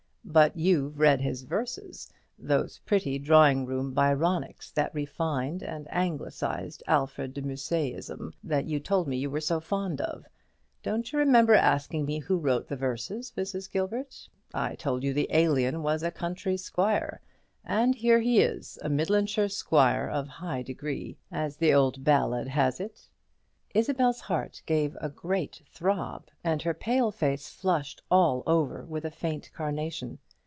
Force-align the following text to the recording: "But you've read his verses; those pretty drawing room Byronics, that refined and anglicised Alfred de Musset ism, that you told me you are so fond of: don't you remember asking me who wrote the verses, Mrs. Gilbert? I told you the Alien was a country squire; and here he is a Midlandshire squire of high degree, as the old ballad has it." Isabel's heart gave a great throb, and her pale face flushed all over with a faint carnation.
"But 0.23 0.55
you've 0.55 0.97
read 0.97 1.19
his 1.19 1.41
verses; 1.43 2.09
those 2.39 2.77
pretty 2.85 3.19
drawing 3.19 3.65
room 3.65 3.91
Byronics, 3.93 4.71
that 4.71 4.93
refined 4.95 5.61
and 5.61 5.87
anglicised 5.91 6.81
Alfred 6.87 7.33
de 7.33 7.41
Musset 7.41 7.95
ism, 7.95 8.33
that 8.41 8.63
you 8.65 8.79
told 8.79 9.09
me 9.09 9.17
you 9.17 9.33
are 9.35 9.41
so 9.41 9.59
fond 9.59 9.99
of: 9.99 10.25
don't 10.83 11.11
you 11.11 11.19
remember 11.19 11.53
asking 11.55 12.05
me 12.05 12.19
who 12.19 12.37
wrote 12.37 12.67
the 12.69 12.77
verses, 12.77 13.33
Mrs. 13.35 13.69
Gilbert? 13.69 14.29
I 14.53 14.75
told 14.75 15.03
you 15.03 15.11
the 15.13 15.27
Alien 15.31 15.83
was 15.83 16.01
a 16.01 16.11
country 16.11 16.55
squire; 16.55 17.19
and 17.65 17.95
here 17.95 18.21
he 18.21 18.39
is 18.39 18.77
a 18.81 18.89
Midlandshire 18.89 19.49
squire 19.49 20.07
of 20.07 20.27
high 20.27 20.61
degree, 20.61 21.17
as 21.29 21.57
the 21.57 21.73
old 21.73 22.05
ballad 22.05 22.47
has 22.47 22.79
it." 22.79 23.07
Isabel's 23.73 24.19
heart 24.19 24.61
gave 24.65 24.97
a 24.99 25.07
great 25.07 25.61
throb, 25.71 26.25
and 26.43 26.61
her 26.63 26.73
pale 26.73 27.09
face 27.09 27.47
flushed 27.47 28.01
all 28.11 28.43
over 28.45 28.83
with 28.83 29.05
a 29.05 29.11
faint 29.11 29.49
carnation. 29.53 30.19